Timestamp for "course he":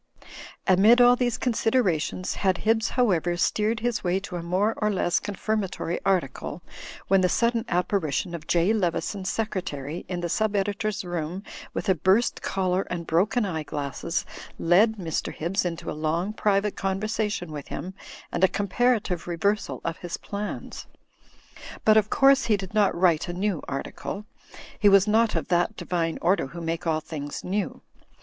22.09-22.57